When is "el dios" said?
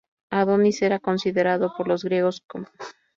2.65-2.79